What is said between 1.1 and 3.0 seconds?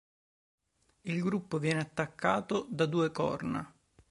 gruppo viene attaccato da